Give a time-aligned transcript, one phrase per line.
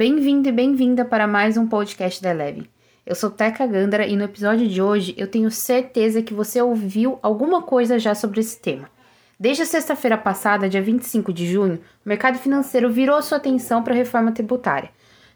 [0.00, 2.70] Bem-vindo e bem-vinda para mais um podcast da Eleve.
[3.04, 7.18] Eu sou Teca Gandara e no episódio de hoje eu tenho certeza que você ouviu
[7.22, 8.88] alguma coisa já sobre esse tema.
[9.38, 13.92] Desde a sexta-feira passada, dia 25 de junho, o mercado financeiro virou sua atenção para
[13.92, 14.88] a reforma tributária.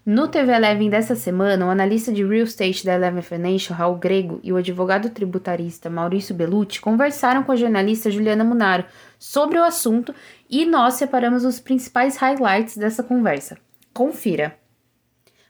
[0.07, 4.41] No TV Eleven dessa semana, o analista de real estate da Eleven Financial, Raul Grego,
[4.43, 8.87] e o advogado tributarista Maurício Bellucci conversaram com a jornalista Juliana Munaro
[9.19, 10.15] sobre o assunto
[10.49, 13.59] e nós separamos os principais highlights dessa conversa.
[13.95, 14.64] Confira!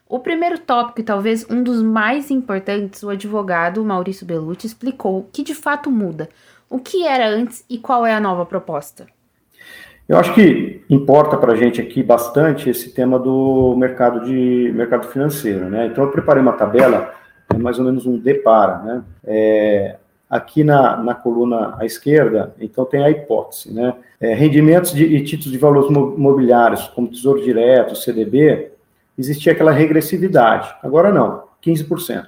[0.09, 5.27] O primeiro tópico, e talvez um dos mais importantes, o advogado Maurício Bellucci explicou o
[5.33, 6.29] que de fato muda,
[6.69, 9.07] o que era antes e qual é a nova proposta.
[10.07, 15.07] Eu acho que importa para a gente aqui bastante esse tema do mercado de mercado
[15.09, 15.87] financeiro, né?
[15.87, 17.15] Então eu preparei uma tabela,
[17.49, 19.05] é mais ou menos um depara, né?
[19.25, 19.97] É,
[20.29, 23.95] aqui na, na coluna à esquerda, então tem a hipótese, né?
[24.21, 28.74] É, rendimentos de, e títulos de valores mobiliários, como Tesouro Direto, CDB,
[29.17, 30.75] existia aquela regressividade.
[30.83, 32.27] Agora não, 15%.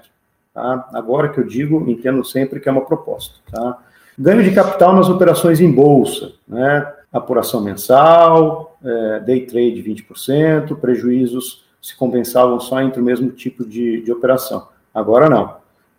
[0.55, 0.89] Tá?
[0.93, 3.35] Agora que eu digo, entendo sempre que é uma proposta.
[3.51, 3.79] Tá?
[4.19, 6.91] Ganho de capital nas operações em bolsa, né?
[7.13, 14.03] apuração mensal, é, day trade 20%, prejuízos se compensavam só entre o mesmo tipo de,
[14.03, 14.69] de operação.
[14.93, 15.57] Agora não,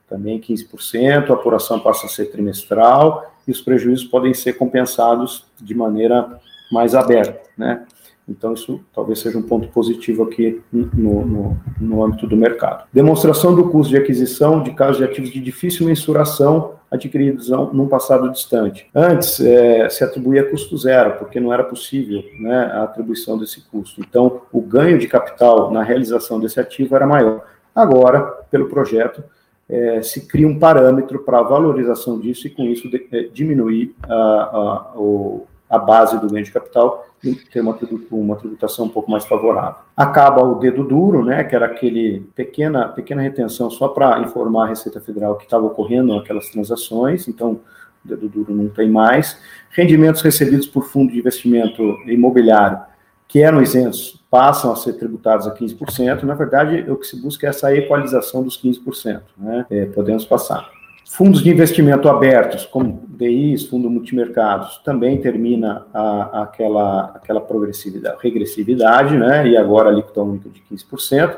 [0.10, 5.74] também 15%, a apuração passa a ser trimestral e os prejuízos podem ser compensados de
[5.74, 6.40] maneira
[6.72, 7.86] mais aberta, né?
[8.28, 12.86] Então, isso talvez seja um ponto positivo aqui no, no, no, âmbito do mercado.
[12.92, 18.30] Demonstração do custo de aquisição de casos de ativos de difícil mensuração adquiridos num passado
[18.32, 18.90] distante.
[18.94, 24.02] Antes, é, se atribuía custo zero, porque não era possível né, a atribuição desse custo.
[24.02, 27.46] Então, o ganho de capital na realização desse ativo era maior.
[27.74, 29.24] Agora, pelo projeto,
[29.70, 33.94] é, se cria um parâmetro para a valorização disso e, com isso, de, é, diminuir
[34.04, 37.78] a, a, o, a base do ganho de capital e ter uma,
[38.12, 39.82] uma tributação um pouco mais favorável.
[39.96, 44.70] Acaba o dedo duro, né, que era aquele pequena, pequena retenção só para informar a
[44.70, 47.60] Receita Federal que estava ocorrendo aquelas transações, então
[48.06, 49.40] o dedo duro não tem mais.
[49.72, 52.80] Rendimentos recebidos por fundo de investimento imobiliário
[53.28, 56.24] que eram isentos passam a ser tributados a 15%.
[56.24, 59.22] Na verdade, o que se busca é essa equalização dos 15%.
[59.38, 59.66] Né?
[59.70, 60.70] É, podemos passar.
[61.10, 69.18] Fundos de investimento abertos, como DIs, fundo multimercados, também termina a, aquela, aquela progressividade, regressividade,
[69.18, 69.48] né?
[69.48, 71.38] E agora a alíquota única de 15%.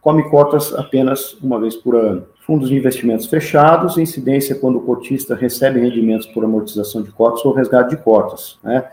[0.00, 2.26] Come cotas apenas uma vez por ano.
[2.46, 7.52] Fundos de investimentos fechados, incidência quando o cotista recebe rendimentos por amortização de cotas ou
[7.52, 8.84] resgate de cotas, né?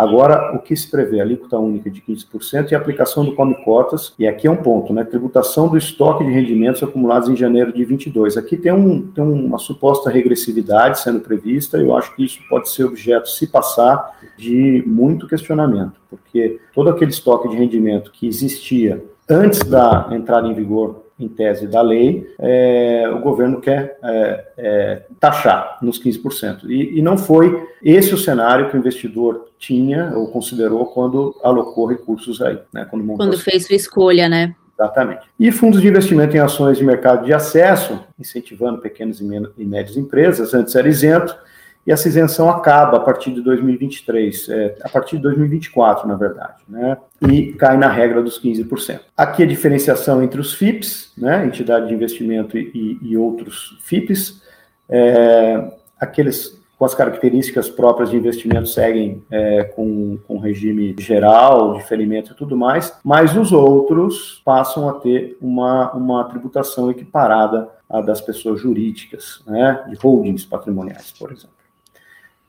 [0.00, 1.20] Agora, o que se prevê?
[1.20, 5.04] Alíquota única de 15% e aplicação do Come Cotas, e aqui é um ponto, né?
[5.04, 8.38] Tributação do estoque de rendimentos acumulados em janeiro de 22.
[8.38, 12.84] Aqui tem, um, tem uma suposta regressividade sendo prevista, eu acho que isso pode ser
[12.84, 19.60] objeto, se passar, de muito questionamento, porque todo aquele estoque de rendimento que existia antes
[19.64, 25.78] da entrada em vigor em tese da lei, é, o governo quer é, é, taxar
[25.82, 26.64] nos 15%.
[26.68, 31.86] E, e não foi esse o cenário que o investidor tinha ou considerou quando alocou
[31.86, 32.58] recursos aí.
[32.72, 34.54] Né, quando, quando fez sua escolha, né?
[34.80, 35.26] Exatamente.
[35.38, 40.54] E fundos de investimento em ações de mercado de acesso, incentivando pequenas e médias empresas,
[40.54, 41.36] antes era isento,
[41.86, 46.62] e essa isenção acaba a partir de 2023, é, a partir de 2024, na verdade,
[46.68, 46.98] né?
[47.28, 49.00] E cai na regra dos 15%.
[49.16, 51.46] Aqui a diferenciação entre os FIPS, né?
[51.46, 54.42] Entidade de investimento e, e outros FIPS,
[54.88, 62.32] é, aqueles com as características próprias de investimento seguem é, com, com regime geral, diferimento
[62.32, 68.22] e tudo mais, mas os outros passam a ter uma, uma tributação equiparada à das
[68.22, 71.59] pessoas jurídicas, né, de holdings patrimoniais, por exemplo.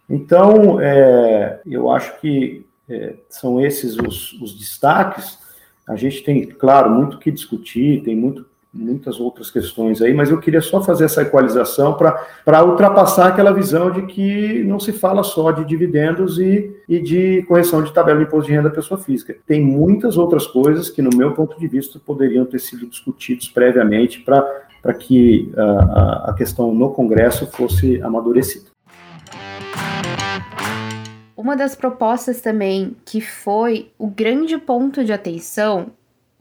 [0.10, 5.40] Então, é, eu acho que é, são esses os, os, destaques.
[5.88, 10.40] A gente tem, claro, muito que discutir, tem muito, muitas outras questões aí, mas eu
[10.40, 15.52] queria só fazer essa equalização para ultrapassar aquela visão de que não se fala só
[15.52, 19.36] de dividendos e, e de correção de tabela de imposto de renda da pessoa física.
[19.48, 24.20] Tem muitas outras coisas que, no meu ponto de vista, poderiam ter sido discutidos previamente
[24.20, 28.71] para que a, a questão no Congresso fosse amadurecida.
[31.42, 35.92] Uma das propostas também que foi o grande ponto de atenção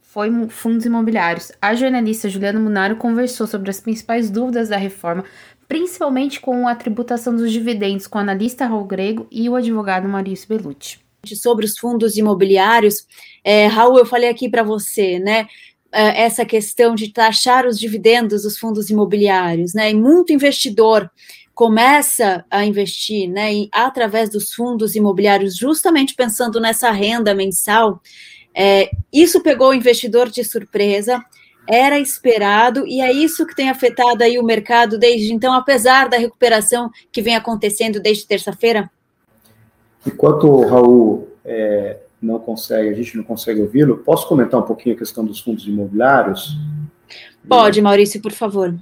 [0.03, 1.51] foi fundos imobiliários.
[1.59, 5.25] A jornalista Juliana Munaro conversou sobre as principais dúvidas da reforma,
[5.67, 10.47] principalmente com a tributação dos dividendos com o analista Raul Grego e o advogado Maurício
[10.47, 10.99] Bellucci.
[11.35, 13.07] Sobre os fundos imobiliários,
[13.43, 15.49] é, Raul, eu falei aqui para você, né?
[15.91, 19.91] É, essa questão de taxar os dividendos dos fundos imobiliários, né?
[19.91, 21.11] E muito investidor
[21.61, 28.01] começa a investir né, através dos fundos imobiliários, justamente pensando nessa renda mensal,
[28.55, 31.23] É, isso pegou o investidor de surpresa,
[31.69, 36.17] era esperado, e é isso que tem afetado aí o mercado desde então, apesar da
[36.17, 38.91] recuperação que vem acontecendo desde terça-feira?
[40.07, 44.95] Enquanto o Raul é, não consegue, a gente não consegue ouvi-lo, posso comentar um pouquinho
[44.95, 46.57] a questão dos fundos imobiliários?
[47.47, 48.75] Pode, Maurício, por favor.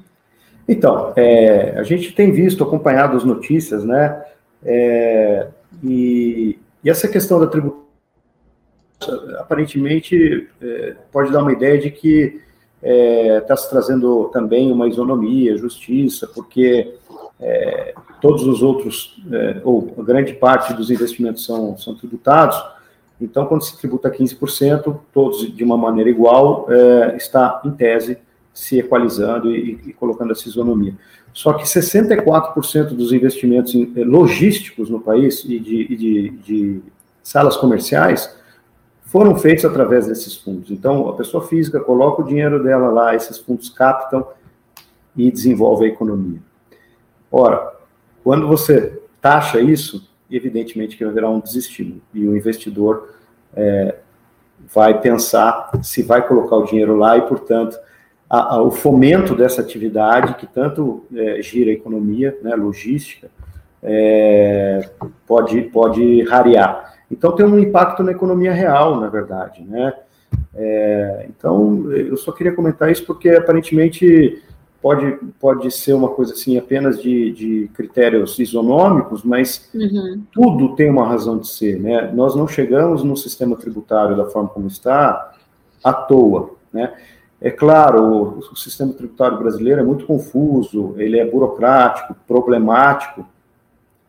[0.68, 4.22] Então, é, a gente tem visto, acompanhado as notícias, né?
[4.62, 5.48] É,
[5.82, 7.88] e, e, essa questão da tributação,
[9.38, 12.42] aparentemente, é, pode dar uma ideia de que
[12.82, 16.94] está é, se trazendo também uma isonomia, justiça, porque
[17.40, 22.62] é, todos os outros, é, ou grande parte dos investimentos são, são tributados,
[23.20, 26.68] então, quando se tributa 15%, todos de uma maneira igual,
[27.16, 28.16] está, em tese,
[28.58, 30.92] se equalizando e, e, colocando essa isonomia.
[31.32, 36.82] Só que 64% dos investimentos é, logísticos no país e de, de, de
[37.22, 38.36] salas comerciais
[39.02, 40.72] foram feitos através desses fundos.
[40.72, 44.26] Então, a pessoa física coloca o dinheiro dela lá, esses fundos captam
[45.16, 46.40] e desenvolvem a economia.
[47.30, 47.74] Ora,
[48.24, 53.10] quando você taxa isso, evidentemente que haverá um desestímulo e o investidor
[53.54, 53.98] é,
[54.74, 57.78] vai pensar se vai colocar o dinheiro lá e, portanto,
[58.28, 63.30] a, a, o fomento dessa atividade que tanto é, gira a economia, né, logística,
[63.82, 64.88] é,
[65.26, 66.94] pode, pode rarear.
[67.10, 69.94] Então, tem um impacto na economia real, na verdade, né?
[70.54, 74.42] É, então, eu só queria comentar isso porque, aparentemente,
[74.82, 80.22] pode, pode ser uma coisa assim apenas de, de critérios isonômicos, mas uhum.
[80.32, 82.10] tudo tem uma razão de ser, né?
[82.14, 85.32] Nós não chegamos no sistema tributário da forma como está
[85.82, 86.92] à toa, né?
[87.40, 93.24] É claro, o, sistema tributário brasileiro é muito confuso, ele é burocrático, problemático,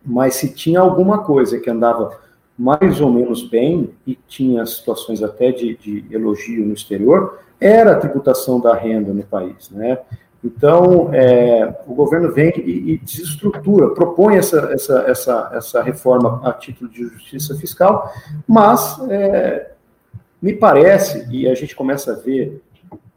[0.03, 2.17] mas se tinha alguma coisa que andava
[2.57, 7.99] mais ou menos bem e tinha situações até de, de elogio no exterior, era a
[7.99, 9.99] tributação da renda no país, né?
[10.43, 16.53] Então, é, o governo vem e, e, desestrutura, propõe essa, essa, essa, essa reforma a
[16.53, 18.11] título de justiça fiscal,
[18.47, 19.71] mas é,
[20.41, 22.61] me parece, e a gente começa a ver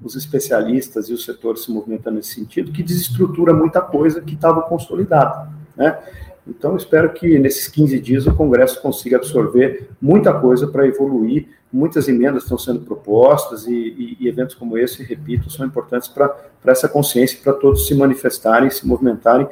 [0.02, 4.62] os especialistas e o setor se movimentando nesse sentido, que desestrutura muita coisa que estava
[4.62, 5.48] consolidada.
[5.76, 5.98] Né?
[6.46, 11.48] Então, espero que nesses 15 dias o Congresso consiga absorver muita coisa para evoluir.
[11.72, 16.36] Muitas emendas estão sendo propostas e, e, e eventos como esse, repito, são importantes para
[16.66, 19.48] essa consciência, para todos se manifestarem, se movimentarem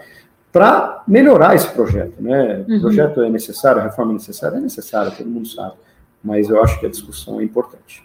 [0.53, 2.21] para melhorar esse projeto.
[2.21, 2.65] Né?
[2.69, 2.79] Uhum.
[2.79, 4.57] O projeto é necessário, a reforma é necessária?
[4.57, 5.75] É necessária, todo mundo sabe.
[6.23, 8.05] Mas eu acho que a discussão é importante.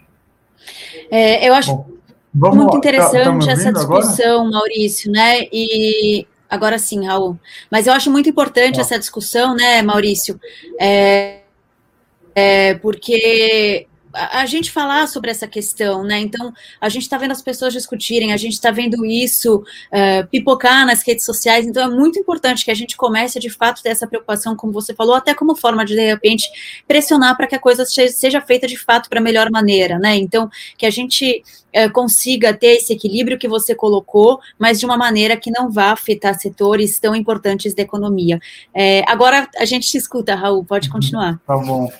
[1.11, 1.94] É, eu acho Bom,
[2.35, 4.51] muito tá, interessante tá, essa discussão, agora?
[4.51, 5.43] Maurício, né?
[5.51, 7.39] E Agora sim, Raul.
[7.71, 10.39] Mas eu acho muito importante essa discussão, né, Maurício?
[10.79, 11.39] É,
[12.33, 16.19] é, porque a gente falar sobre essa questão, né?
[16.19, 20.85] Então, a gente está vendo as pessoas discutirem, a gente está vendo isso uh, pipocar
[20.85, 24.07] nas redes sociais, então é muito importante que a gente comece de fato ter essa
[24.07, 26.49] preocupação, como você falou, até como forma de, de repente,
[26.87, 30.15] pressionar para que a coisa seja feita de fato para a melhor maneira, né?
[30.15, 31.43] Então, que a gente
[31.75, 35.91] uh, consiga ter esse equilíbrio que você colocou, mas de uma maneira que não vá
[35.91, 38.39] afetar setores tão importantes da economia.
[38.73, 41.39] É, agora a gente te escuta, Raul, pode continuar.
[41.45, 41.91] Tá bom.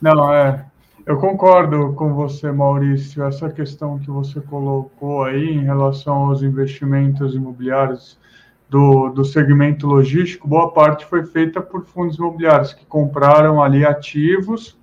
[0.00, 0.64] Não, é,
[1.06, 3.22] eu concordo com você, Maurício.
[3.22, 8.18] Essa questão que você colocou aí em relação aos investimentos imobiliários
[8.68, 14.76] do, do segmento logístico, boa parte foi feita por fundos imobiliários que compraram ali ativos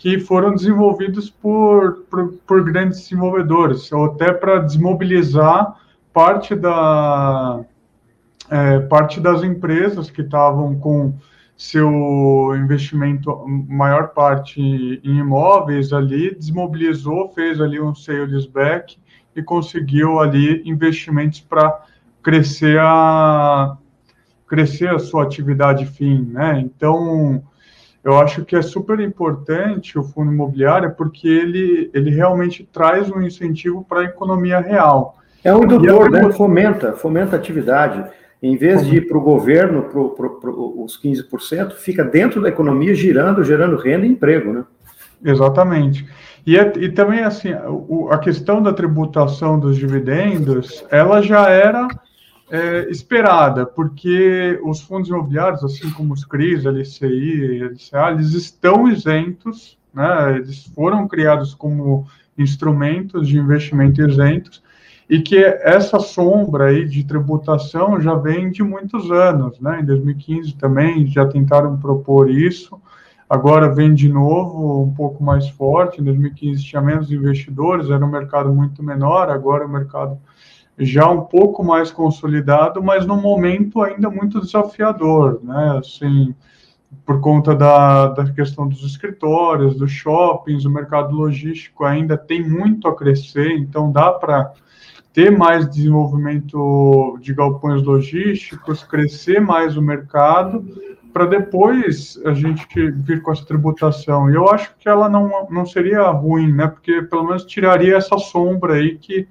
[0.00, 5.76] que foram desenvolvidos por, por, por grandes desenvolvedores, ou até para desmobilizar
[6.10, 7.60] parte, da,
[8.48, 11.12] é, parte das empresas que estavam com
[11.60, 18.96] seu investimento, maior parte em imóveis ali, desmobilizou, fez ali um sales back
[19.36, 21.82] e conseguiu ali investimentos para
[22.22, 23.76] crescer a
[24.48, 26.58] crescer a sua atividade fim, né?
[26.60, 27.42] Então,
[28.02, 33.20] eu acho que é super importante o fundo imobiliário porque ele, ele realmente traz um
[33.20, 35.18] incentivo para a economia real.
[35.44, 36.32] É um indutor, né?
[36.32, 38.02] Fomenta, fomenta a atividade.
[38.42, 43.44] Em vez de ir para o governo, para os 15%, fica dentro da economia, girando,
[43.44, 44.64] gerando renda e emprego, né?
[45.22, 46.06] Exatamente.
[46.46, 51.86] E, é, e também, assim, o, a questão da tributação dos dividendos, ela já era
[52.50, 59.78] é, esperada, porque os fundos imobiliários, assim como os CRIs, LCI, LCA, eles estão isentos,
[59.94, 60.36] né?
[60.36, 62.06] Eles foram criados como
[62.36, 64.62] instrumentos de investimento isentos,
[65.10, 69.80] e que essa sombra aí de tributação já vem de muitos anos, né?
[69.80, 72.80] Em 2015 também já tentaram propor isso,
[73.28, 76.00] agora vem de novo um pouco mais forte.
[76.00, 80.16] Em 2015 tinha menos investidores, era um mercado muito menor, agora é um mercado
[80.78, 85.76] já um pouco mais consolidado, mas num momento ainda muito desafiador, né?
[85.76, 86.32] Assim,
[87.04, 92.86] por conta da, da questão dos escritórios, dos shoppings, o mercado logístico ainda tem muito
[92.86, 94.52] a crescer, então dá para
[95.12, 100.64] ter mais desenvolvimento de galpões logísticos, crescer mais o mercado,
[101.12, 104.30] para depois a gente vir com essa tributação.
[104.30, 106.68] E eu acho que ela não, não seria ruim, né?
[106.68, 109.26] Porque pelo menos tiraria essa sombra aí que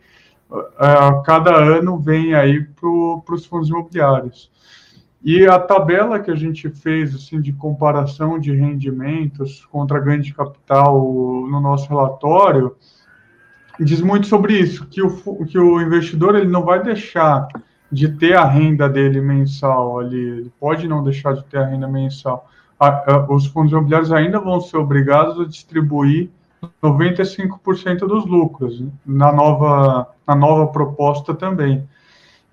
[0.51, 4.51] uh, cada ano vem aí para os fundos imobiliários.
[5.24, 10.33] E a tabela que a gente fez assim de comparação de rendimentos contra ganho de
[10.33, 12.75] capital no nosso relatório
[13.79, 17.48] diz muito sobre isso, que o, que o investidor ele não vai deixar
[17.91, 21.88] de ter a renda dele mensal ali, ele pode não deixar de ter a renda
[21.88, 22.48] mensal.
[22.79, 26.29] A, a, os fundos imobiliários ainda vão ser obrigados a distribuir
[26.83, 31.88] 95% dos lucros né, na nova, na nova proposta também.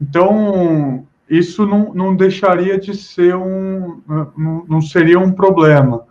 [0.00, 4.00] Então, isso não, não deixaria de ser um,
[4.36, 6.04] não, não seria um problema.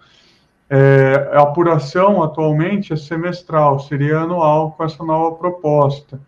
[0.70, 6.20] É, a apuração atualmente é semestral, seria anual com essa nova proposta.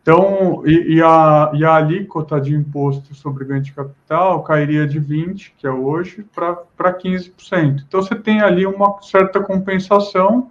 [0.00, 4.98] Então, e, e, a, e a alíquota de imposto sobre ganho de capital cairia de
[4.98, 7.84] 20%, que é hoje, para 15%.
[7.86, 10.50] Então, você tem ali uma certa compensação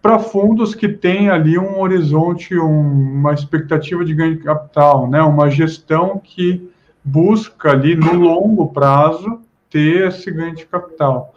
[0.00, 5.20] para fundos que têm ali um horizonte, um, uma expectativa de ganho de capital, né?
[5.20, 6.70] uma gestão que
[7.04, 11.34] busca ali no longo prazo ter esse ganho de capital.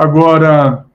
[0.00, 0.86] Agora,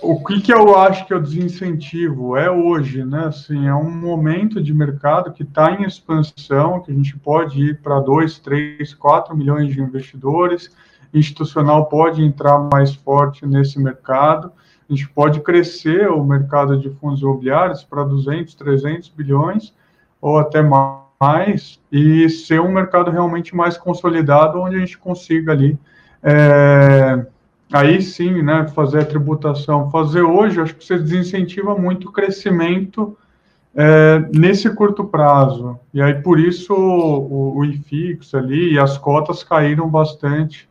[0.00, 2.34] o que, que eu acho que é o desincentivo?
[2.34, 3.26] É hoje, né?
[3.26, 7.82] Assim, é um momento de mercado que está em expansão, que a gente pode ir
[7.82, 10.74] para 2, 3, 4 milhões de investidores,
[11.12, 14.50] institucional pode entrar mais forte nesse mercado,
[14.88, 19.74] a gente pode crescer o mercado de fundos imobiliários para 200, 300 bilhões
[20.22, 25.78] ou até mais e ser um mercado realmente mais consolidado, onde a gente consiga ali,
[26.22, 27.26] é,
[27.72, 29.90] aí sim, né, fazer a tributação.
[29.90, 33.16] Fazer hoje, acho que você desincentiva muito o crescimento
[33.74, 35.78] é, nesse curto prazo.
[35.92, 40.68] E aí, por isso, o, o IFIX ali e as cotas caíram bastante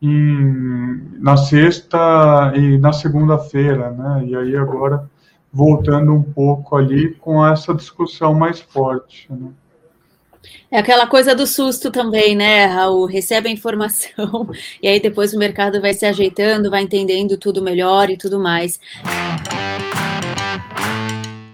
[0.00, 4.24] em, na sexta e na segunda-feira, né?
[4.26, 5.08] E aí agora
[5.52, 9.26] voltando um pouco ali com essa discussão mais forte.
[9.30, 9.50] Né?
[10.70, 13.06] É aquela coisa do susto também, né, Raul?
[13.06, 14.50] Recebe a informação
[14.82, 18.78] e aí depois o mercado vai se ajeitando, vai entendendo tudo melhor e tudo mais.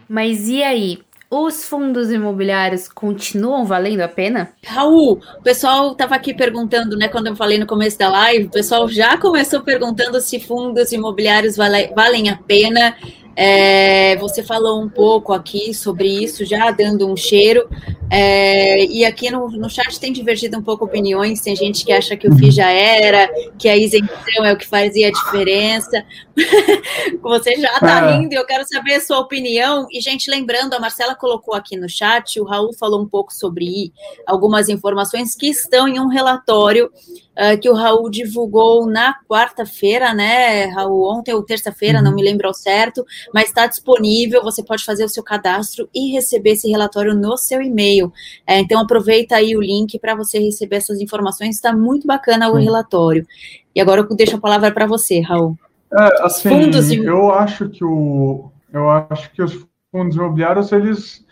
[0.09, 0.99] Mas e aí?
[1.37, 4.53] Os fundos imobiliários continuam valendo a pena?
[4.65, 8.51] Raul, o pessoal estava aqui perguntando, né, quando eu falei no começo da live, o
[8.51, 12.97] pessoal já começou perguntando se fundos imobiliários vale, valem a pena.
[13.37, 17.69] É, você falou um pouco aqui sobre isso, já dando um cheiro.
[18.11, 21.41] É, e aqui no, no chat tem divergido um pouco opiniões.
[21.41, 24.67] Tem gente que acha que o FII já era, que a isenção é o que
[24.67, 26.05] fazia a diferença.
[27.21, 28.17] você já está é.
[28.17, 29.87] rindo, eu quero saber a sua opinião.
[29.91, 33.93] E, gente, lembrando, a Marcela colocou aqui no chat, o Raul falou um pouco sobre
[34.27, 36.91] algumas informações que estão em um relatório
[37.37, 41.11] uh, que o Raul divulgou na quarta-feira, né, Raul?
[41.11, 42.05] Ontem ou terça-feira, uhum.
[42.05, 44.43] não me lembro ao certo, mas está disponível.
[44.43, 48.13] Você pode fazer o seu cadastro e receber esse relatório no seu e-mail.
[48.47, 51.57] É, então, aproveita aí o link para você receber essas informações.
[51.57, 53.27] Está muito bacana o relatório.
[53.75, 55.59] E agora eu deixo a palavra para você, Raul.
[55.93, 61.25] É, assim, fundos eu acho que o, eu acho que os fundos imobiliários eles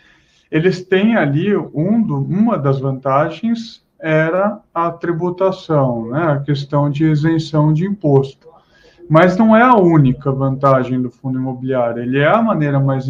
[0.49, 7.05] eles têm ali um do, uma das vantagens era a tributação, né, a questão de
[7.05, 8.49] isenção de imposto.
[9.09, 13.05] Mas não é a única vantagem do fundo imobiliário, ele é a maneira mais,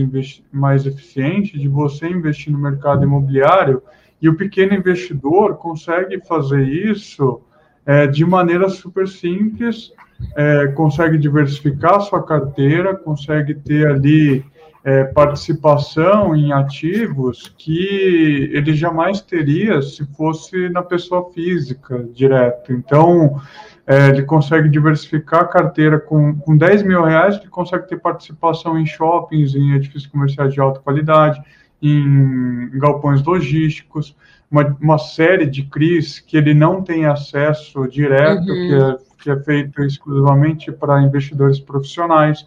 [0.51, 3.81] mais eficiente de você investir no mercado imobiliário.
[4.21, 7.41] E o pequeno investidor consegue fazer isso
[7.85, 9.91] é, de maneira super simples,
[10.35, 14.45] é, consegue diversificar sua carteira, consegue ter ali
[14.83, 22.73] é, participação em ativos que ele jamais teria se fosse na pessoa física direto.
[22.73, 23.41] Então,
[23.87, 28.77] é, ele consegue diversificar a carteira com, com 10 mil reais, ele consegue ter participação
[28.77, 31.41] em shoppings, em edifícios comerciais de alta qualidade,
[31.81, 34.15] em, galpões logísticos,
[34.49, 38.45] uma, uma, série de CRIs que ele não tem acesso direto, uhum.
[38.45, 42.45] que, é, que é feito exclusivamente para investidores profissionais.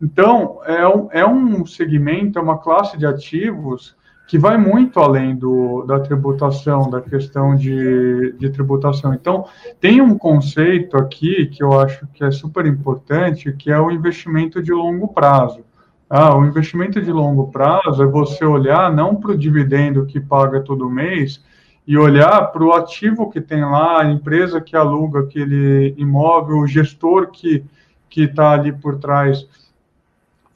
[0.00, 3.96] Então, é um, é um segmento, é uma classe de ativos
[4.28, 9.14] que vai muito além do, da tributação, da questão de, de tributação.
[9.14, 9.46] Então,
[9.80, 14.62] tem um conceito aqui que eu acho que é super importante, que é o investimento
[14.62, 15.64] de longo prazo.
[16.10, 20.60] Ah, o investimento de longo prazo é você olhar não para o dividendo que paga
[20.60, 21.42] todo mês
[21.86, 26.66] e olhar para o ativo que tem lá, a empresa que aluga aquele imóvel, o
[26.66, 27.64] gestor que
[28.08, 29.46] que está ali por trás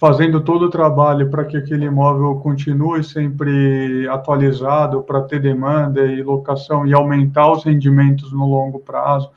[0.02, 6.20] fazendo todo o trabalho para que aquele imóvel continue sempre atualizado, para ter demanda e
[6.24, 9.30] locação e aumentar os rendimentos no longo prazo.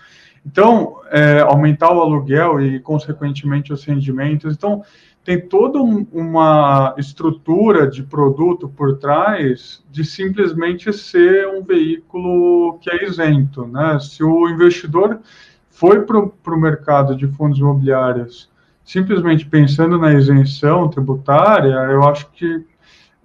[0.43, 4.55] Então, é, aumentar o aluguel e, consequentemente, os rendimentos.
[4.55, 4.81] Então,
[5.23, 12.89] tem toda um, uma estrutura de produto por trás de simplesmente ser um veículo que
[12.89, 13.67] é isento.
[13.67, 13.99] Né?
[13.99, 15.19] Se o investidor
[15.69, 18.49] foi para o mercado de fundos imobiliários
[18.85, 22.63] simplesmente pensando na isenção tributária, eu acho que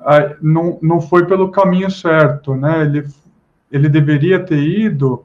[0.01, 2.83] ah, não, não foi pelo caminho certo, né?
[2.83, 3.07] Ele,
[3.71, 5.25] ele deveria ter ido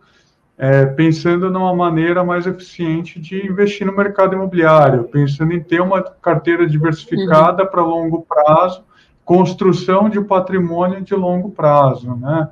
[0.58, 6.02] é, pensando numa maneira mais eficiente de investir no mercado imobiliário, pensando em ter uma
[6.02, 7.70] carteira diversificada uhum.
[7.70, 8.84] para longo prazo,
[9.24, 12.50] construção de patrimônio de longo prazo, né?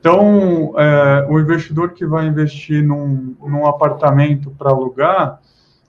[0.00, 5.40] Então, é, o investidor que vai investir num, num apartamento para alugar,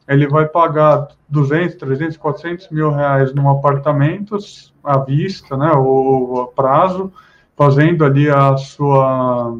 [0.09, 4.35] ele vai pagar 200, 300, 400 mil reais num apartamento
[4.83, 7.13] à vista, né, ou a prazo,
[7.55, 9.55] fazendo ali a sua,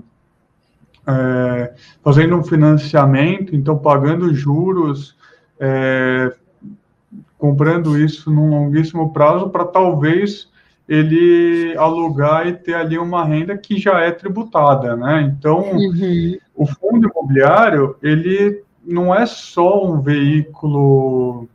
[1.06, 5.16] é, fazendo um financiamento, então pagando juros,
[5.60, 6.34] é,
[7.38, 10.50] comprando isso num longuíssimo prazo para talvez
[10.88, 15.22] ele alugar e ter ali uma renda que já é tributada, né?
[15.22, 16.38] Então, uhum.
[16.56, 21.48] o fundo imobiliário, ele não é só um veículo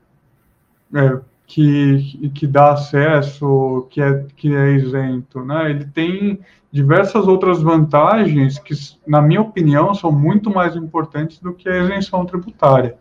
[0.94, 5.70] é, que, que dá acesso, que é, que é isento, né?
[5.70, 6.40] Ele tem
[6.72, 8.74] diversas outras vantagens que,
[9.06, 12.96] na minha opinião, são muito mais importantes do que a isenção tributária.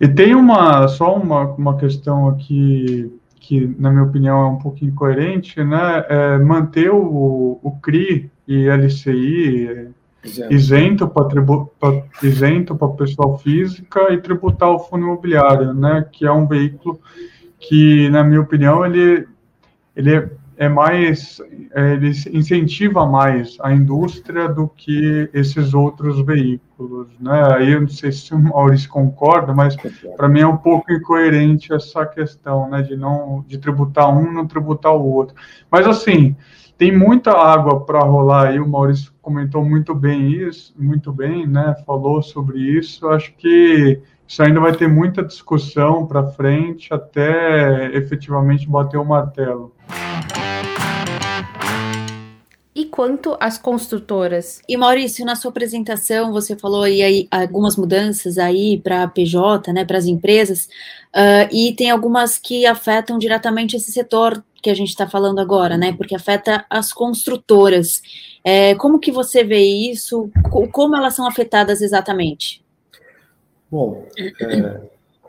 [0.00, 4.84] E tem uma só uma, uma questão aqui que, na minha opinião, é um pouco
[4.84, 6.04] incoerente, né?
[6.08, 9.90] É manter o, o CRI e LCI
[10.50, 11.72] isento para tribu,
[12.22, 17.00] isento para pessoal física e tributar o fundo imobiliário, né, que é um veículo
[17.58, 19.26] que, na minha opinião, ele,
[19.94, 21.40] ele é mais,
[21.72, 27.54] é, ele incentiva mais a indústria do que esses outros veículos, né?
[27.54, 29.76] Aí eu não sei se o Maurício concorda, mas
[30.16, 34.48] para mim é um pouco incoerente essa questão, né, de não de tributar um, não
[34.48, 35.36] tributar o outro.
[35.70, 36.34] Mas assim,
[36.78, 41.74] tem muita água para rolar aí, o Maurício comentou muito bem isso, muito bem, né?
[41.84, 43.08] Falou sobre isso.
[43.08, 49.74] Acho que isso ainda vai ter muita discussão para frente até efetivamente bater o martelo.
[52.72, 54.62] E quanto às construtoras?
[54.68, 59.72] E Maurício, na sua apresentação você falou aí, aí algumas mudanças aí para a PJ,
[59.72, 60.68] né, para as empresas,
[61.12, 65.76] uh, e tem algumas que afetam diretamente esse setor que a gente está falando agora,
[65.76, 65.92] né?
[65.92, 68.02] Porque afeta as construtoras.
[68.44, 70.30] É, como que você vê isso?
[70.72, 72.64] Como elas são afetadas exatamente?
[73.70, 74.80] Bom, é,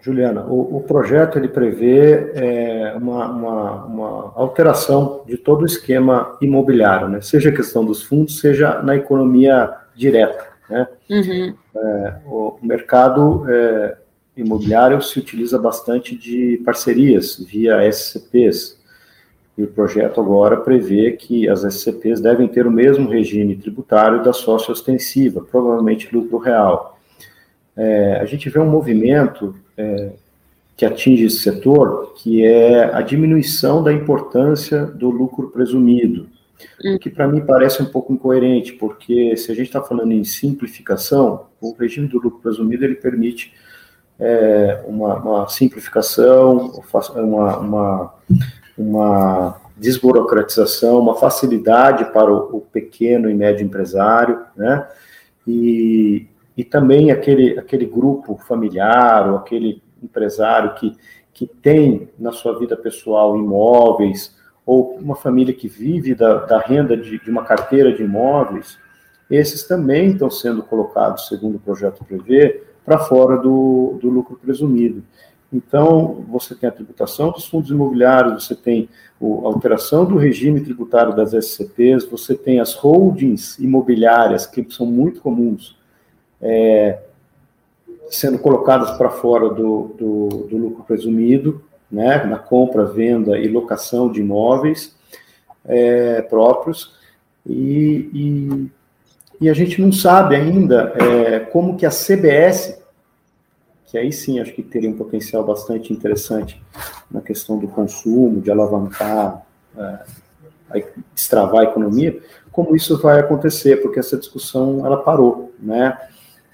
[0.01, 6.37] Juliana, o, o, projeto ele prevê é, uma, uma, uma, alteração de todo o esquema
[6.41, 7.21] imobiliário, né?
[7.21, 10.87] Seja a questão dos fundos, seja na economia direta, né?
[11.09, 11.53] Uhum.
[11.75, 13.97] É, o mercado é,
[14.37, 18.78] imobiliário se utiliza bastante de parcerias via SCPs,
[19.60, 24.32] e o projeto agora prevê que as SCPs devem ter o mesmo regime tributário da
[24.32, 26.98] sócia ostensiva, provavelmente lucro real.
[27.76, 30.12] É, a gente vê um movimento é,
[30.78, 36.28] que atinge esse setor, que é a diminuição da importância do lucro presumido,
[36.86, 40.24] o que para mim parece um pouco incoerente, porque se a gente está falando em
[40.24, 43.54] simplificação, o regime do lucro presumido ele permite
[44.17, 46.82] é, uma, uma, simplificação,
[47.15, 48.13] uma, uma
[48.79, 54.87] uma desburocratização, uma facilidade para o, o pequeno e médio empresário, né?
[55.45, 60.95] E, e também aquele, aquele grupo familiar ou aquele empresário que,
[61.33, 66.95] que tem na sua vida pessoal imóveis ou uma família que vive da, da renda
[66.95, 68.77] de, de uma carteira de imóveis,
[69.29, 75.03] esses também estão sendo colocados, segundo o projeto prevê, para fora do, do lucro presumido.
[75.51, 78.88] Então, você tem a tributação dos fundos imobiliários, você tem
[79.19, 85.21] a alteração do regime tributário das SCPs, você tem as holdings imobiliárias, que são muito
[85.21, 85.75] comuns,
[86.41, 86.99] é,
[88.09, 94.12] sendo colocadas para fora do, do, do, lucro presumido, né, na compra, venda e locação
[94.12, 94.95] de imóveis.
[95.65, 96.93] é, próprios,
[97.45, 98.71] e, e,
[99.41, 102.78] e, a gente não sabe ainda é, como que a CBS,
[103.89, 106.62] que aí sim acho que teria um potencial bastante interessante
[107.10, 109.43] na questão do consumo, de alavancar,
[109.75, 112.21] é, destravar a economia,
[112.52, 115.97] como isso vai acontecer, porque essa discussão ela parou, né?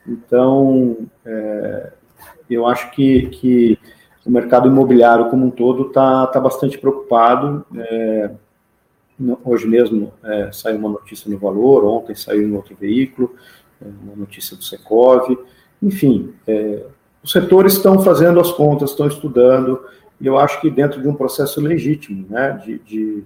[0.08, 1.91] Então, é,
[2.50, 3.80] eu acho que, que
[4.26, 7.65] o mercado imobiliário como um todo está tá bastante preocupado.
[7.76, 8.32] É,
[9.43, 13.36] hoje mesmo é, saiu uma notícia no Valor, ontem saiu em outro veículo,
[13.82, 15.38] é, uma notícia do Secov.
[15.82, 16.86] Enfim, é,
[17.25, 19.81] os setores estão fazendo as contas, estão estudando,
[20.21, 23.23] e eu acho que dentro de um processo legítimo, né, de, de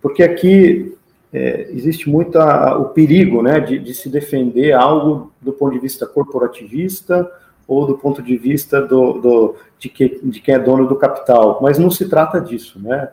[0.00, 0.96] porque aqui
[1.30, 5.78] é, existe muito a, o perigo né, de, de, se defender algo do ponto de
[5.78, 7.30] vista corporativista
[7.66, 11.58] ou do ponto de vista do, do de, que, de, quem é dono do capital,
[11.60, 13.10] mas não se trata disso, né?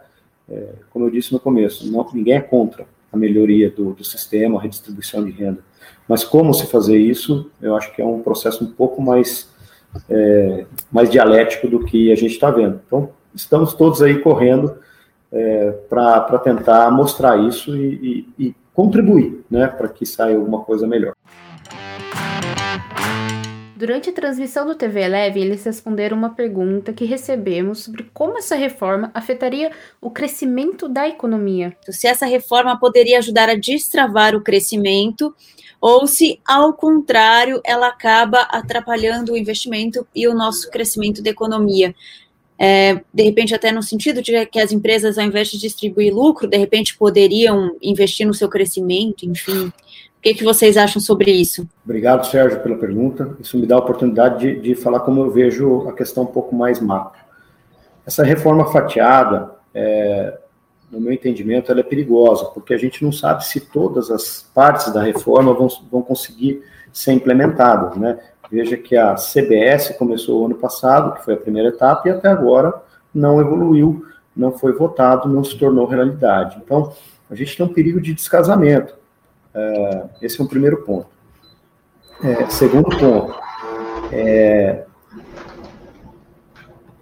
[0.47, 4.57] É, como eu disse no começo, não, ninguém é contra a melhoria do, do, sistema,
[4.57, 5.59] a redistribuição de renda,
[6.07, 9.49] mas como se fazer isso, eu acho que é um processo um pouco mais,
[10.09, 12.81] é, mais dialético do que a gente está vendo.
[12.85, 14.77] Então, estamos todos aí correndo
[15.31, 20.87] é, para tentar mostrar isso e, e, e contribuir né, para que saia alguma coisa
[20.87, 21.13] melhor.
[23.75, 28.55] Durante a transmissão do TV Eleve, eles responderam uma pergunta que recebemos sobre como essa
[28.55, 31.75] reforma afetaria o crescimento da economia.
[31.89, 35.35] Se essa reforma poderia ajudar a destravar o crescimento
[35.81, 41.93] ou se, ao contrário, ela acaba atrapalhando o investimento e o nosso crescimento da economia
[42.57, 46.47] é, de repente até no sentido de que as empresas, ao invés de distribuir lucro,
[46.47, 49.71] de repente poderiam investir no seu crescimento, enfim.
[50.25, 51.69] O que, que vocês acham sobre isso?
[51.83, 53.37] Obrigado, Sérgio, pela pergunta.
[53.39, 56.55] Isso me dá a oportunidade de, de falar como eu vejo a questão um pouco
[56.55, 57.21] mais macro.
[58.07, 60.35] Essa reforma fatiada, é,
[60.89, 64.91] no meu entendimento, ela é perigosa, porque a gente não sabe se todas as partes
[64.91, 68.17] da reforma vão, vão conseguir ser implementadas, né?
[68.49, 72.73] Veja que a CBS começou ano passado, que foi a primeira etapa, e até agora
[73.13, 74.03] não evoluiu,
[74.35, 76.59] não foi votado, não se tornou realidade.
[76.65, 76.91] Então,
[77.29, 79.04] a gente tem um perigo de descasamento.
[79.55, 81.07] É, esse é um primeiro ponto.
[82.23, 83.35] É, segundo ponto,
[84.11, 84.85] é,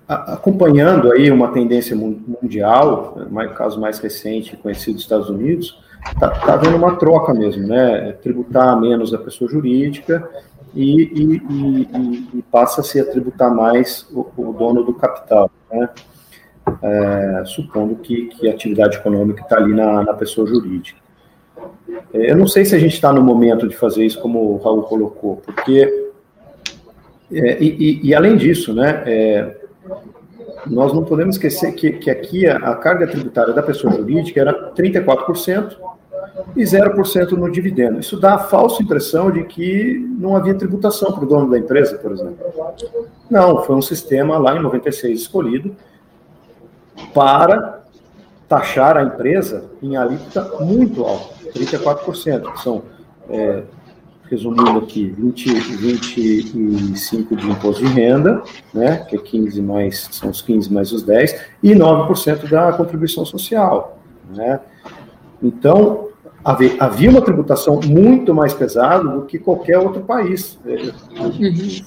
[0.07, 6.53] acompanhando aí uma tendência mundial, o caso mais recente conhecido dos Estados Unidos, está tá
[6.53, 8.13] havendo uma troca mesmo, né?
[8.21, 10.27] Tributar menos a pessoa jurídica
[10.73, 15.89] e, e, e, e passa-se a tributar mais o, o, dono do capital, né?
[16.81, 20.99] É, supondo que, que, a atividade econômica está ali na, na, pessoa jurídica.
[22.13, 24.57] É, eu não sei se a gente está no momento de fazer isso, como o
[24.57, 26.11] Raul colocou, porque,
[27.31, 29.57] é, e, além disso, né, é,
[30.67, 34.71] nós não podemos esquecer que, que aqui a, a, carga tributária da pessoa jurídica era
[34.73, 35.75] 34%,
[36.55, 37.99] e 0% no dividendo.
[37.99, 41.97] Isso dá a falsa impressão de que não havia tributação para o dono da empresa,
[41.97, 42.37] por exemplo.
[43.29, 45.75] Não, foi um sistema lá em 96 escolhido
[47.13, 47.82] para
[48.53, 52.83] taxar a empresa em alíquota muito alta, 34%, que são,
[53.27, 53.63] é,
[54.29, 60.43] resumindo aqui, 20, 25 de imposto de renda, né, que é 15 mais, são os
[60.43, 63.97] 15 mais os 10, e 9% da contribuição social,
[64.35, 64.59] né.
[65.41, 66.09] Então,
[66.45, 70.59] havia uma tributação muito mais pesada do que qualquer outro país.
[70.63, 71.31] Uhum.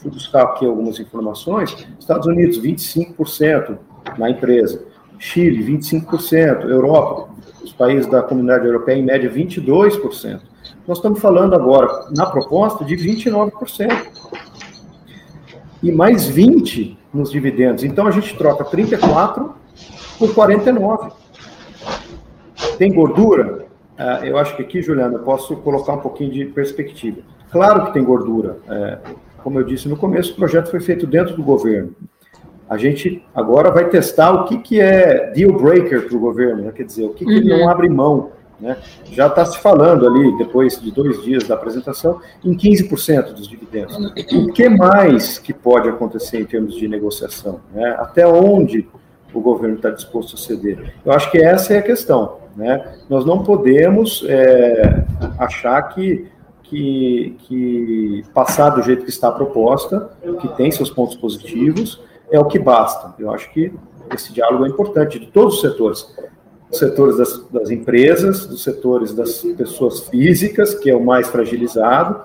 [0.02, 1.86] Fui buscar aqui algumas informações.
[1.98, 3.78] Estados Unidos, 25%
[4.18, 4.84] na empresa.
[5.18, 6.68] Chile, 25%.
[6.68, 7.28] Europa,
[7.62, 10.40] os países da comunidade europeia, em média, 22%.
[10.86, 13.50] Nós estamos falando agora, na proposta, de 29%.
[15.82, 17.84] E mais 20% nos dividendos.
[17.84, 19.50] Então, a gente troca 34%
[20.18, 21.12] por 49%.
[22.78, 23.66] Tem gordura?
[23.98, 27.22] Uh, eu acho que aqui, Juliana, eu posso colocar um pouquinho de perspectiva.
[27.50, 28.58] Claro que tem gordura.
[28.68, 28.98] É,
[29.42, 31.94] como eu disse no começo, o projeto foi feito dentro do governo.
[32.68, 36.72] A gente agora vai testar o que, que é deal breaker para o governo, né?
[36.72, 37.68] quer dizer, o que, que ele não uhum.
[37.68, 38.30] abre mão.
[38.58, 38.76] Né?
[39.12, 43.96] Já está se falando ali, depois de dois dias da apresentação, em 15% dos dividendos.
[44.32, 47.60] O que mais que pode acontecer em termos de negociação?
[47.72, 47.94] Né?
[47.98, 48.88] Até onde
[49.32, 50.94] o governo está disposto a ceder?
[51.04, 52.38] Eu acho que essa é a questão.
[52.56, 52.96] Né?
[53.08, 55.04] Nós não podemos é,
[55.38, 56.26] achar que,
[56.62, 62.38] que, que passar do jeito que está a proposta, que tem seus pontos positivos, é
[62.38, 63.14] o que basta.
[63.18, 63.72] Eu acho que
[64.14, 66.16] esse diálogo é importante de todos os setores.
[66.70, 72.22] Os setores das, das empresas, dos setores das pessoas físicas, que é o mais fragilizado,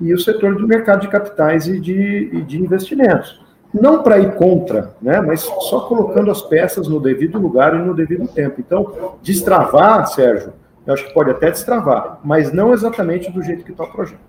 [0.00, 3.40] e o setor do mercado de capitais e de, e de investimentos.
[3.72, 7.94] não para ir contra, né, mas só colocando as peças no devido lugar e no
[7.94, 8.60] devido tempo.
[8.60, 10.54] Então, destravar, Sérgio,
[10.86, 14.20] eu acho que pode até destravar, mas não exatamente do jeito que está o projeto.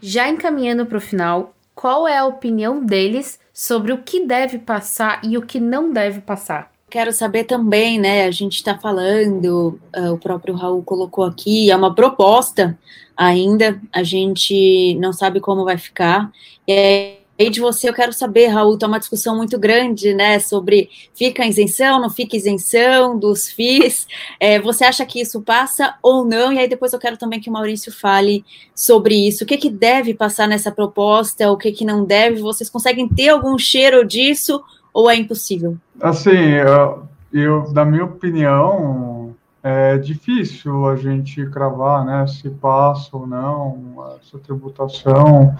[0.00, 5.20] Já encaminhando para o final, qual é a opinião deles sobre o que deve passar
[5.22, 6.72] e o que não deve passar?
[6.90, 8.24] Quero saber também, né?
[8.24, 12.76] A gente está falando, uh, o próprio Raul colocou aqui, é uma proposta
[13.16, 16.32] ainda, a gente não sabe como vai ficar.
[16.66, 20.90] E aí de você eu quero saber, Raul, está uma discussão muito grande, né, sobre
[21.14, 24.06] fica isenção, não fica isenção dos FIIs.
[24.40, 26.52] É, você acha que isso passa ou não?
[26.52, 29.44] E aí depois eu quero também que o Maurício fale sobre isso.
[29.44, 32.40] O que, que deve passar nessa proposta, o que, que não deve?
[32.40, 35.76] Vocês conseguem ter algum cheiro disso ou é impossível?
[36.00, 43.26] Assim, eu, eu na minha opinião, é difícil a gente cravar, né, se passa ou
[43.26, 45.54] não essa tributação.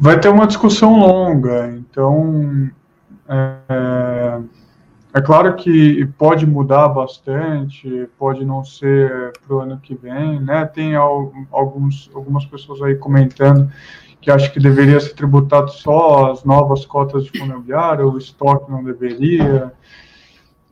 [0.00, 2.70] Vai ter uma discussão longa, então
[3.28, 4.40] é,
[5.12, 10.64] é claro que pode mudar bastante, pode não ser para o ano que vem, né?
[10.64, 13.70] Tem alguns, algumas pessoas aí comentando
[14.22, 17.62] que acho que deveria ser tributado só as novas cotas de fundo
[18.06, 19.70] o estoque não deveria.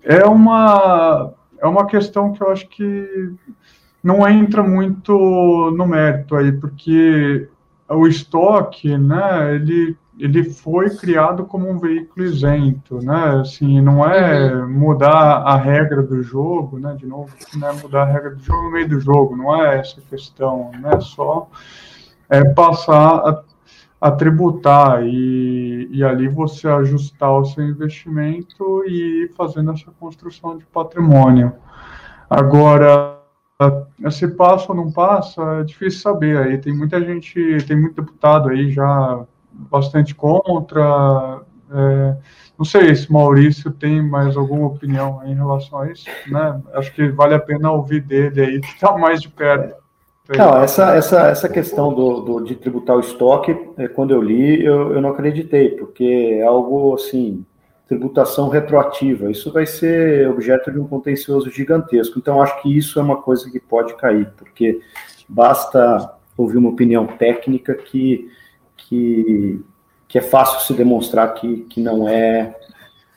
[0.02, 3.34] É uma é uma questão que eu acho que
[4.02, 5.12] não entra muito
[5.76, 7.46] no mérito aí, porque
[7.88, 14.54] o estoque, né, ele, ele foi criado como um veículo isento, né, assim, não é
[14.54, 14.70] uhum.
[14.70, 18.62] mudar a regra do jogo, né, de novo, não é mudar a regra do jogo
[18.64, 21.48] no meio do jogo, não é essa questão, né, só
[22.28, 23.42] é passar a
[24.00, 30.56] a tributar e, e ali você ajustar o seu investimento e ir fazendo essa construção
[30.56, 31.52] de patrimônio.
[32.30, 33.17] Agora,
[34.10, 36.38] se passa ou não passa, é difícil saber.
[36.38, 41.40] Aí tem muita gente, tem muito deputado aí já bastante contra.
[41.70, 42.16] É,
[42.56, 46.60] não sei se Maurício tem mais alguma opinião em relação a isso, né?
[46.74, 49.76] Acho que vale a pena ouvir dele aí, que está mais de perto.
[50.36, 54.62] Não, essa, essa, essa questão do, do, de tributar o estoque, é, quando eu li,
[54.62, 57.44] eu, eu não acreditei, porque é algo assim,
[57.88, 59.30] tributação retroativa.
[59.30, 62.18] Isso vai ser objeto de um contencioso gigantesco.
[62.18, 64.80] Então, acho que isso é uma coisa que pode cair, porque
[65.26, 68.30] basta ouvir uma opinião técnica que,
[68.76, 69.64] que,
[70.06, 72.54] que é fácil se demonstrar que, que não é,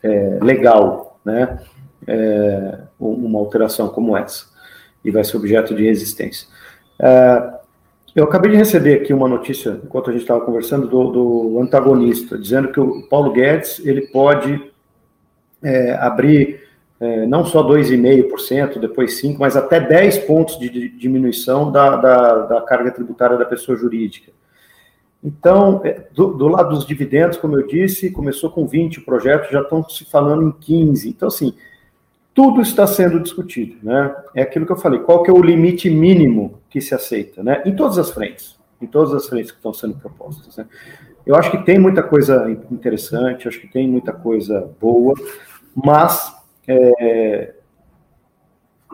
[0.01, 1.59] é legal, né?
[2.07, 4.45] É, uma alteração como essa,
[5.05, 6.47] e vai ser objeto de resistência.
[6.97, 7.60] É,
[8.13, 12.37] eu acabei de receber aqui uma notícia, enquanto a gente estava conversando, do, do, antagonista,
[12.37, 14.71] dizendo que o Paulo Guedes ele pode
[15.63, 16.61] é, abrir
[16.99, 22.61] é, não só 2,5%, depois 5%, mas até 10 pontos de, diminuição da, da, da,
[22.61, 24.31] carga tributária da pessoa jurídica.
[25.23, 29.51] Então, é, do, do, lado dos dividendos, como eu disse, começou com 20 o projeto,
[29.51, 31.09] já estão se falando em 15.
[31.09, 31.55] Então, assim,
[32.33, 34.15] tudo está sendo discutido, né?
[34.33, 37.61] É aquilo que eu falei, qual que é o limite mínimo que se aceita, né?
[37.65, 40.65] Em todas as frentes, em todas as frentes que estão sendo propostas, né?
[41.25, 45.13] Eu acho que tem muita coisa interessante, acho que tem muita coisa boa,
[45.75, 46.35] mas
[46.67, 47.53] é,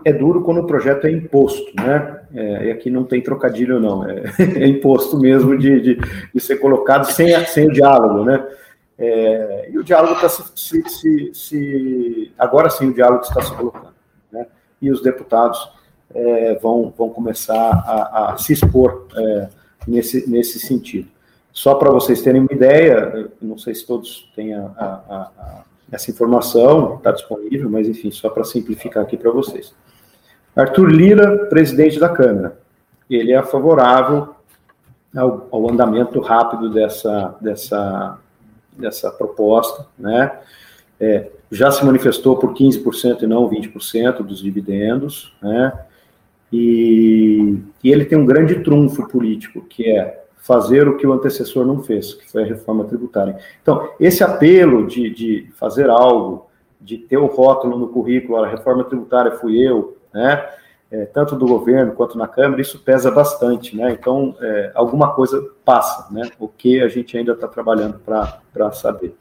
[0.04, 2.22] é duro quando o projeto é imposto, né?
[2.34, 4.24] É, e aqui não tem trocadilho, não, é,
[4.58, 6.00] é imposto mesmo de, de,
[6.34, 8.46] de, ser colocado sem, sem o diálogo, né?
[9.00, 13.54] É, e o diálogo está se, se, se, se, Agora sim, o diálogo está se
[13.56, 13.94] colocando.
[14.32, 14.48] Né?
[14.82, 15.72] E os deputados
[16.14, 19.50] é, vão, vão começar a, a se expor é,
[19.88, 21.10] nesse, nesse sentido.
[21.54, 26.96] Só para vocês terem uma ideia, não sei se todos têm a, a, essa informação,
[26.98, 29.74] está disponível, mas enfim, só para simplificar aqui para vocês.
[30.56, 32.60] Arthur Lira, presidente da Câmara,
[33.10, 34.36] ele é favorável
[35.16, 38.20] ao, ao andamento rápido dessa, dessa
[38.78, 40.40] dessa proposta, né?
[41.00, 45.74] É, já se manifestou por 15% e não 20% dos dividendos, né?
[46.52, 51.66] E, e, ele tem um grande trunfo político, que é fazer o que o antecessor
[51.66, 53.38] não fez, que foi a reforma tributária.
[53.62, 56.48] Então, esse apelo de, de fazer algo,
[56.80, 60.48] de ter o rótulo no currículo, a reforma tributária fui eu, né?
[60.90, 63.92] É, tanto do governo quanto na Câmara, isso pesa bastante, né?
[63.92, 66.30] Então, é, alguma coisa passa, né?
[66.40, 69.16] O que a gente ainda está trabalhando para saber.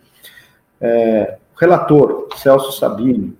[0.80, 3.36] É, o relator, Celso Sabini,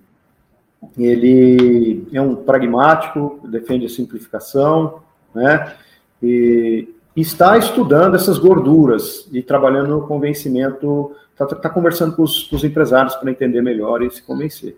[0.97, 5.01] ele é um pragmático, defende a simplificação,
[5.33, 5.73] né?
[6.21, 12.55] E está estudando essas gorduras e trabalhando no convencimento, está tá conversando com os, com
[12.55, 14.77] os empresários para entender melhor e se convencer.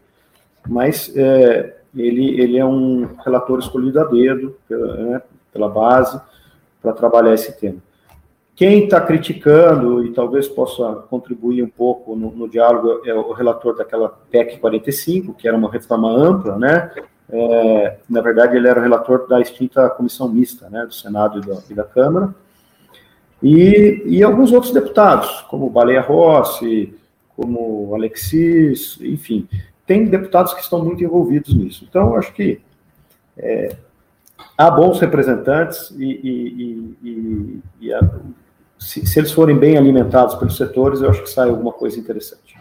[0.68, 6.20] Mas é, ele, ele é um relator escolhido a dedo pela, né, pela base
[6.82, 7.78] para trabalhar esse tema.
[8.56, 13.74] Quem está criticando e talvez possa contribuir um pouco no, no, diálogo é o relator
[13.76, 16.92] daquela PEC 45, que era uma reforma ampla, né?
[17.32, 21.48] É, na verdade, ele era o relator da extinta comissão mista, né, do Senado e
[21.48, 22.36] da, e da Câmara.
[23.42, 26.94] E, e, alguns outros deputados, como Baleia Rossi,
[27.38, 29.48] como Alexis, enfim,
[29.90, 31.84] tem deputados que estão muito envolvidos nisso.
[31.90, 32.62] Então, acho que
[33.36, 33.76] é,
[34.56, 38.00] há bons representantes e, e, e a,
[38.78, 42.56] se, se eles forem bem alimentados pelos setores, eu acho que sai alguma coisa interessante.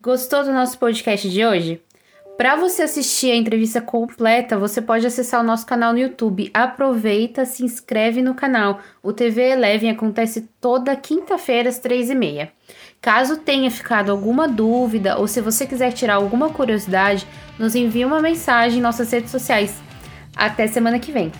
[0.00, 1.82] Gostou do nosso podcast de hoje?
[2.36, 6.50] Para você assistir a entrevista completa, você pode acessar o nosso canal no YouTube.
[6.52, 8.80] Aproveita, se inscreve no canal.
[9.02, 12.52] O TV Eleven acontece toda quinta-feira às três e meia.
[13.06, 17.24] Caso tenha ficado alguma dúvida ou se você quiser tirar alguma curiosidade,
[17.56, 19.80] nos envie uma mensagem em nossas redes sociais.
[20.34, 21.30] Até semana que vem!